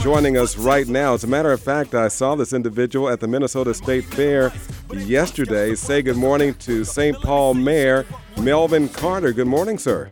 [0.00, 1.12] joining us right now.
[1.12, 4.50] As a matter of fact, I saw this individual at the Minnesota State Fair
[4.94, 5.74] yesterday.
[5.74, 7.20] Say good morning to St.
[7.20, 8.06] Paul Mayor
[8.40, 9.32] Melvin Carter.
[9.34, 10.10] Good morning, sir.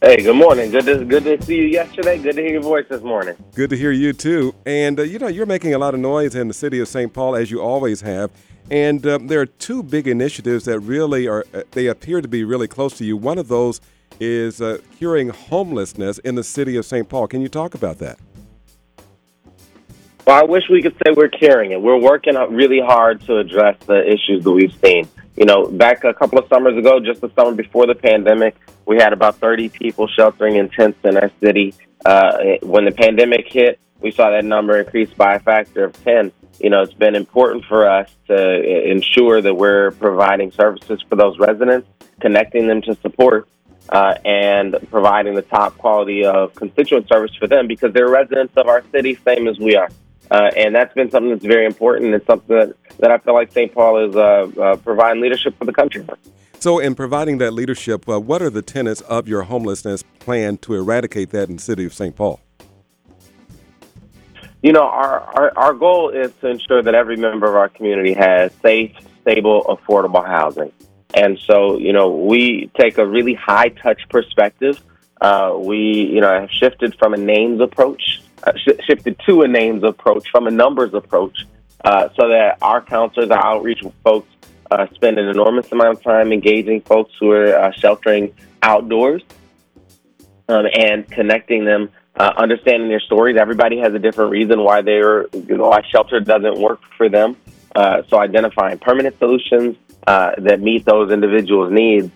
[0.00, 0.72] Hey, good morning.
[0.72, 2.18] Good to good to see you yesterday.
[2.18, 3.36] Good to hear your voice this morning.
[3.54, 4.52] Good to hear you too.
[4.66, 7.12] And uh, you know, you're making a lot of noise in the city of St.
[7.12, 8.32] Paul as you always have.
[8.68, 12.42] And uh, there are two big initiatives that really are uh, they appear to be
[12.42, 13.16] really close to you.
[13.16, 13.80] One of those
[14.20, 17.08] is uh, curing homelessness in the city of St.
[17.08, 17.26] Paul.
[17.28, 18.18] Can you talk about that?
[20.26, 21.80] Well, I wish we could say we're curing it.
[21.80, 25.08] We're working really hard to address the issues that we've seen.
[25.36, 28.54] You know, back a couple of summers ago, just the summer before the pandemic,
[28.84, 31.74] we had about 30 people sheltering in tents in our city.
[32.04, 36.30] Uh, when the pandemic hit, we saw that number increase by a factor of 10.
[36.60, 41.38] You know, it's been important for us to ensure that we're providing services for those
[41.38, 41.88] residents,
[42.20, 43.48] connecting them to support,
[43.88, 48.66] uh, and providing the top quality of constituent service for them because they're residents of
[48.68, 49.88] our city, same as we are.
[50.30, 52.14] Uh, and that's been something that's very important.
[52.14, 53.72] It's something that, that I feel like St.
[53.72, 54.20] Paul is uh,
[54.60, 56.06] uh, providing leadership for the country.
[56.60, 60.74] So, in providing that leadership, uh, what are the tenets of your homelessness plan to
[60.74, 62.14] eradicate that in the city of St.
[62.16, 62.40] Paul?
[64.60, 68.12] You know, our, our, our goal is to ensure that every member of our community
[68.14, 68.92] has safe,
[69.22, 70.72] stable, affordable housing.
[71.14, 74.80] And so, you know, we take a really high touch perspective.
[75.20, 75.78] Uh, we,
[76.12, 80.30] you know, have shifted from a names approach uh, sh- shifted to a names approach
[80.30, 81.46] from a numbers approach
[81.84, 84.28] uh, so that our counselors, our outreach folks,
[84.70, 89.22] uh, spend an enormous amount of time engaging folks who are uh, sheltering outdoors
[90.48, 93.36] um, and connecting them, uh, understanding their stories.
[93.36, 97.36] Everybody has a different reason why they're, you know, why shelter doesn't work for them.
[98.08, 102.10] So identifying permanent solutions that meet those individuals' needs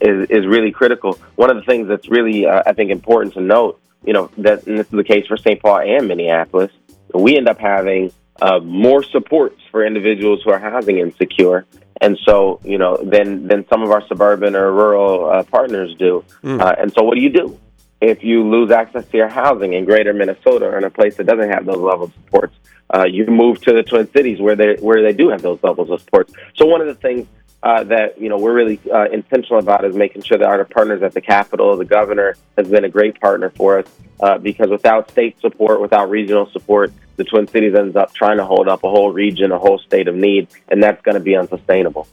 [0.00, 1.18] is, is really critical.
[1.36, 4.78] One of the things that's really, I think, important to note you know, that and
[4.78, 5.60] this is the case for St.
[5.60, 6.70] Paul and Minneapolis,
[7.14, 11.66] we end up having uh, more supports for individuals who are housing insecure,
[12.00, 16.24] and so you know than than some of our suburban or rural uh, partners do.
[16.42, 16.60] Mm.
[16.60, 17.58] Uh, and so, what do you do
[18.00, 21.24] if you lose access to your housing in Greater Minnesota or in a place that
[21.24, 22.56] doesn't have those levels of supports?
[22.92, 25.90] Uh, you move to the Twin Cities where they where they do have those levels
[25.90, 26.30] of support.
[26.56, 27.26] So one of the things
[27.62, 31.02] uh, that you know we're really uh, intentional about is making sure that our partners
[31.02, 33.86] at the Capitol, the governor, has been a great partner for us.
[34.20, 38.44] Uh, because without state support, without regional support, the Twin Cities ends up trying to
[38.44, 41.36] hold up a whole region, a whole state of need, and that's going to be
[41.36, 42.08] unsustainable.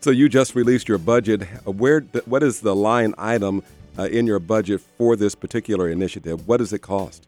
[0.00, 1.44] So you just released your budget.
[1.64, 3.62] Where what is the line item
[3.98, 6.46] uh, in your budget for this particular initiative?
[6.46, 7.26] What does it cost?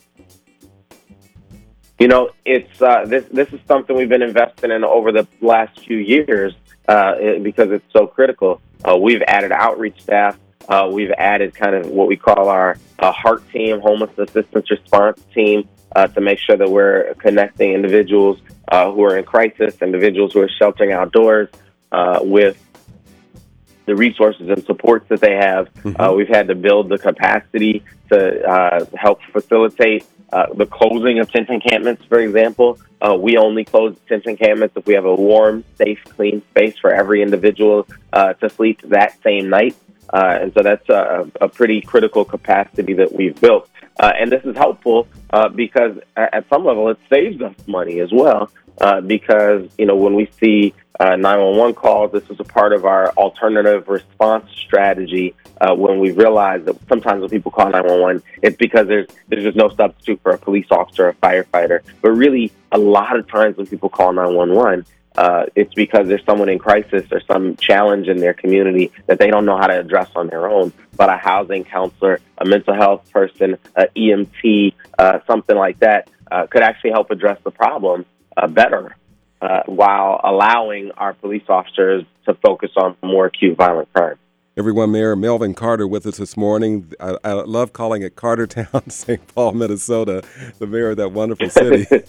[1.99, 3.25] You know, it's uh, this.
[3.33, 6.55] This is something we've been investing in over the last few years
[6.87, 8.61] uh, because it's so critical.
[8.85, 10.39] Uh, we've added outreach staff.
[10.69, 15.21] Uh, we've added kind of what we call our uh, HART team, homeless assistance response
[15.35, 15.69] team,
[16.15, 18.39] to make sure that we're connecting individuals
[18.71, 21.49] who are in crisis, individuals who are sheltering outdoors,
[22.21, 22.63] with
[23.89, 25.73] the resources and supports that they have.
[25.75, 26.01] Mm-hmm.
[26.01, 31.31] Uh, we've had to build the capacity to uh, help facilitate uh, the closing of
[31.31, 32.79] tent encampments, for example.
[33.01, 36.93] Uh, we only close tent encampments if we have a warm, safe, clean space for
[36.93, 39.75] every individual uh, to sleep that same night.
[40.13, 43.69] Uh, and so that's a, a, pretty critical capacity that we've built.
[44.01, 48.11] Uh, and this is helpful uh, because at some level it saves us money as
[48.11, 48.51] well.
[49.07, 53.89] Because, you know, when we see 911 calls, this is a part of our alternative
[53.89, 59.09] response strategy uh, when we realize that sometimes when people call 911, it's because there's
[59.29, 61.81] there's just no substitute for a police officer, or a firefighter.
[62.01, 66.49] But really, a lot of times when people call 911, uh, it's because there's someone
[66.49, 70.09] in crisis or some challenge in their community that they don't know how to address
[70.15, 70.73] on their own.
[70.97, 76.47] But a housing counselor, a mental health person, an EMT, uh, something like that uh,
[76.47, 78.05] could actually help address the problem
[78.39, 78.97] uh, better
[79.41, 84.17] uh, while allowing our police officers to focus on more acute violent crime.
[84.57, 86.93] Everyone, Mayor Melvin Carter with us this morning.
[86.99, 89.25] I, I love calling it Cartertown, St.
[89.35, 90.25] Paul, Minnesota,
[90.59, 91.87] the mayor of that wonderful city.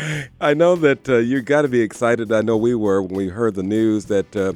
[0.40, 2.32] I know that uh, you got to be excited.
[2.32, 4.54] I know we were when we heard the news that uh,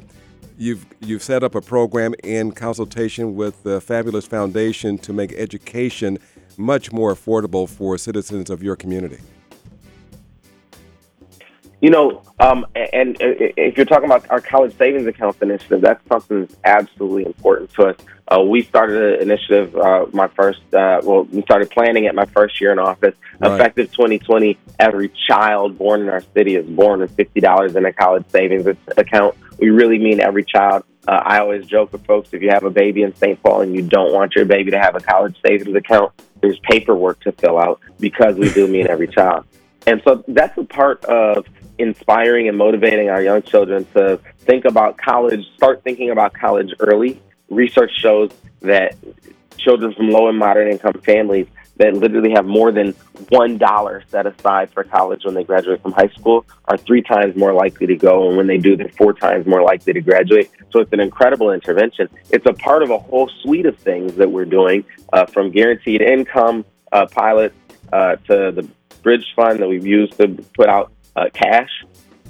[0.57, 6.17] you've you've set up a program in consultation with the Fabulous Foundation to make education
[6.57, 9.19] much more affordable for citizens of your community.
[11.81, 16.41] You know, um, and, if you're talking about our college savings accounts initiative, that's something
[16.41, 17.97] that's absolutely important to us.
[18.27, 22.25] Uh, we started an initiative, uh, my first, uh, well, we started planning it my
[22.25, 23.15] first year in office.
[23.39, 23.53] Right.
[23.53, 28.25] Effective 2020, every child born in our city is born with $50 in a college
[28.29, 28.67] savings
[28.97, 29.35] account.
[29.57, 30.83] We really mean every child.
[31.07, 33.41] Uh, I always joke with folks if you have a baby in St.
[33.41, 36.11] Paul and you don't want your baby to have a college savings account,
[36.41, 39.45] there's paperwork to fill out because we do mean every child.
[39.87, 41.45] And so that's a part of
[41.79, 47.21] inspiring and motivating our young children to think about college, start thinking about college early.
[47.49, 48.31] Research shows
[48.61, 48.95] that
[49.57, 51.47] children from low and moderate income families
[51.77, 52.93] that literally have more than
[53.29, 57.35] one dollar set aside for college when they graduate from high school are three times
[57.37, 60.51] more likely to go, and when they do, they're four times more likely to graduate.
[60.71, 62.09] So it's an incredible intervention.
[62.31, 64.83] It's a part of a whole suite of things that we're doing,
[65.13, 67.55] uh, from guaranteed income uh, pilots
[67.93, 68.67] uh, to the
[69.01, 70.91] bridge fund that we've used to put out
[71.33, 71.69] cash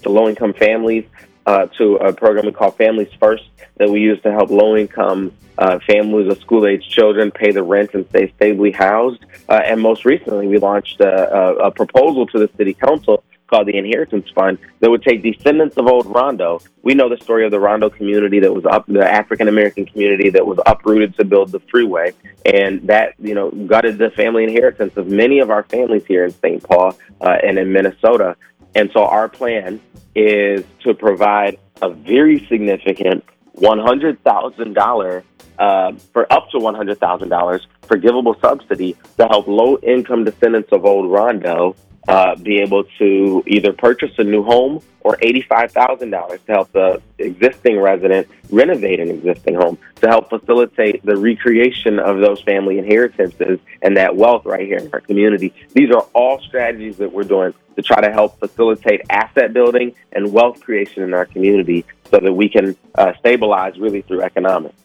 [0.04, 1.06] to low income families
[1.46, 3.44] uh, to a program we call Families First
[3.78, 7.64] that we use to help low income uh, families of school age children pay the
[7.64, 9.26] rent and stay stably housed.
[9.48, 13.68] Uh, and most recently, we launched a, a, a proposal to the city council called
[13.68, 16.62] the Inheritance Fund that would take descendants of old Rondo.
[16.84, 20.30] We know the story of the Rondo community that was up, the African American community
[20.30, 22.14] that was uprooted to build the freeway,
[22.46, 26.32] and that you know gutted the family inheritance of many of our families here in
[26.32, 26.64] St.
[26.64, 28.38] Paul uh, and in Minnesota.
[28.76, 29.80] And so our plan
[30.16, 33.24] is to provide a very significant
[33.58, 35.24] $100,000
[35.58, 41.76] uh, for up to $100,000 forgivable subsidy to help low income descendants of old Rondo
[42.08, 47.80] uh, be able to either purchase a new home or $85,000 to help the existing
[47.80, 53.98] resident renovate an existing home to help facilitate the recreation of those family inheritances and
[53.98, 55.54] that wealth right here in our community.
[55.74, 60.34] These are all strategies that we're doing to try to help facilitate asset building and
[60.34, 64.76] wealth creation in our community so that we can uh, stabilize really through economics.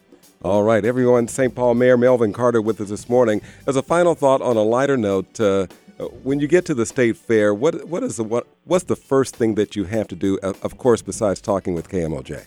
[0.45, 1.27] All right, everyone.
[1.27, 1.55] St.
[1.55, 3.41] Paul Mayor Melvin Carter with us this morning.
[3.67, 5.67] As a final thought, on a lighter note, uh,
[5.99, 9.37] when you get to the state fair, what what is the what what's the first
[9.37, 10.39] thing that you have to do?
[10.43, 12.47] Of course, besides talking with KMOJ.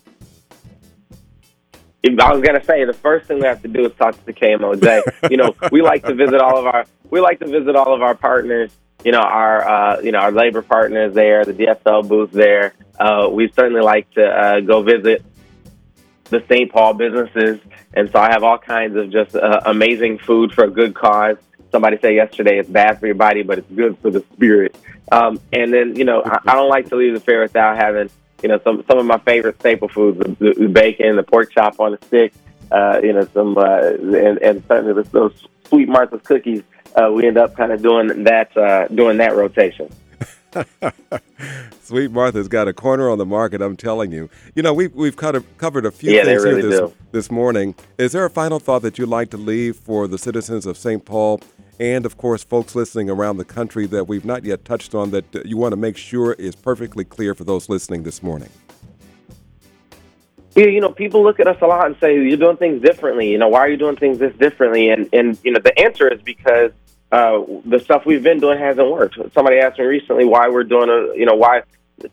[2.06, 4.34] I was gonna say the first thing we have to do is talk to the
[4.34, 5.02] KMOJ.
[5.32, 8.02] you know, we like to visit all of our we like to visit all of
[8.02, 8.72] our partners.
[9.04, 12.74] You know, our uh, you know our labor partners there, the DFL booth there.
[13.00, 15.24] Uh, we certainly like to uh, go visit
[16.26, 16.72] the St.
[16.72, 17.60] Paul businesses.
[17.94, 21.38] And so I have all kinds of just uh, amazing food for a good cause.
[21.72, 24.76] Somebody said yesterday it's bad for your body, but it's good for the spirit.
[25.12, 28.10] Um, and then, you know, I, I don't like to leave the fair without having,
[28.42, 31.80] you know, some, some of my favorite staple foods, the, the bacon, the pork chop
[31.80, 32.34] on a stick,
[32.72, 36.64] uh, you know, some, uh, and, and certainly those sweet Martha's cookies.
[36.96, 39.90] Uh, we end up kind of doing that, uh, doing that rotation.
[41.82, 44.30] Sweet Martha's got a corner on the market, I'm telling you.
[44.56, 46.94] You know, we've, we've covered, covered a few yeah, things really here this, do.
[47.12, 47.76] this morning.
[47.98, 51.06] Is there a final thought that you'd like to leave for the citizens of St.
[51.06, 51.42] Paul
[51.80, 55.26] and, of course, folks listening around the country that we've not yet touched on that
[55.46, 58.50] you want to make sure is perfectly clear for those listening this morning?
[60.56, 63.30] Yeah, you know, people look at us a lot and say, "You're doing things differently."
[63.32, 64.90] You know, why are you doing things this differently?
[64.90, 66.72] And and you know, the answer is because
[67.12, 69.20] uh, the stuff we've been doing hasn't worked.
[69.36, 71.62] Somebody asked me recently why we're doing a, you know, why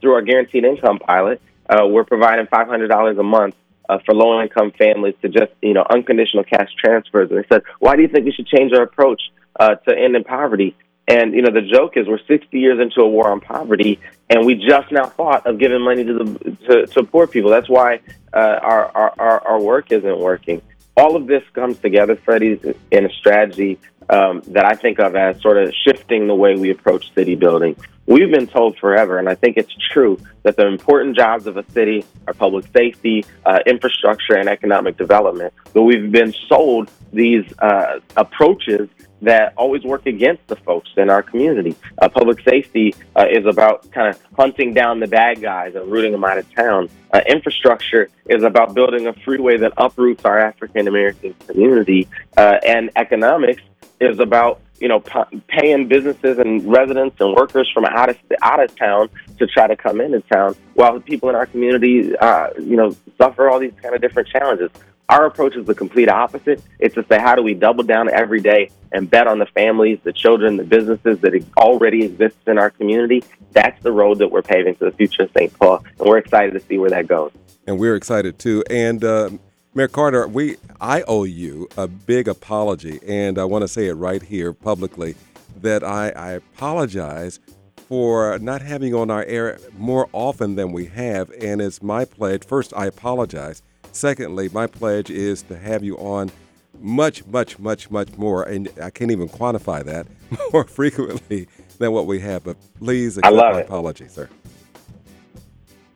[0.01, 1.41] through our guaranteed income pilot,
[1.71, 3.55] uh, we're providing five hundred dollars a month
[3.89, 7.31] uh, for low income families to just, you know, unconditional cash transfers.
[7.31, 9.23] And they said, why do you think we should change our approach
[9.59, 10.77] uh, to ending poverty?
[11.07, 14.47] And you know, the joke is we're 60 years into a war on poverty, and
[14.47, 17.51] we just now thought of giving money to the to, to poor people.
[17.51, 18.01] That's why
[18.33, 18.87] uh, our,
[19.19, 20.63] our our work isn't working.
[20.97, 22.59] All of this comes together, Freddie,
[22.91, 23.79] in a strategy
[24.11, 27.77] um, that I think of as sort of shifting the way we approach city building.
[28.07, 31.65] We've been told forever, and I think it's true, that the important jobs of a
[31.71, 35.55] city are public safety, uh, infrastructure, and economic development.
[35.73, 38.91] But we've been sold these uh, approaches
[39.23, 41.75] that always work against the folks in our community.
[41.97, 46.13] Uh, public safety uh, is about kind of hunting down the bad guys and rooting
[46.13, 46.91] them out of town.
[47.13, 52.07] Uh, infrastructure is about building a freeway that uproots our African American community.
[52.37, 53.63] Uh, and economics
[54.01, 58.63] is about you know p- paying businesses and residents and workers from out of out
[58.63, 62.49] of town to try to come into town, while the people in our community, uh,
[62.59, 64.71] you know, suffer all these kind of different challenges.
[65.09, 66.63] Our approach is the complete opposite.
[66.79, 69.99] It's to say, how do we double down every day and bet on the families,
[70.03, 73.23] the children, the businesses that already exist in our community?
[73.53, 75.53] That's the road that we're paving to the future of St.
[75.59, 77.33] Paul, and we're excited to see where that goes.
[77.67, 78.65] And we're excited too.
[78.71, 79.31] And uh,
[79.77, 83.95] Mayor Carter, we I owe you a big apology, and I want to say it
[83.95, 85.17] right here publicly
[85.63, 87.41] that I, I apologize
[87.89, 91.29] for not having on our air more often than we have.
[91.41, 92.45] And it's my pledge.
[92.45, 93.63] First, I apologize.
[93.91, 96.31] Secondly, my pledge is to have you on
[96.81, 100.07] much, much, much, much more, and I can't even quantify that
[100.53, 102.45] more frequently than what we have.
[102.45, 103.67] But please accept my it.
[103.67, 104.29] apology, sir.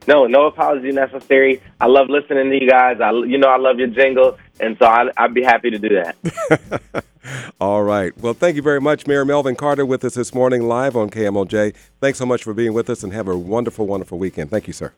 [0.09, 1.61] No, no apology necessary.
[1.79, 2.99] I love listening to you guys.
[2.99, 5.91] I, you know, I love your jingle, and so I, I'd be happy to do
[6.01, 7.05] that.
[7.61, 8.17] All right.
[8.17, 11.75] Well, thank you very much, Mayor Melvin Carter, with us this morning live on KMOJ.
[12.01, 14.51] Thanks so much for being with us, and have a wonderful, wonderful weekend.
[14.51, 14.95] Thank you, sir.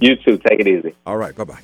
[0.00, 0.36] You too.
[0.36, 0.94] Take it easy.
[1.06, 1.34] All right.
[1.34, 1.60] Bye bye.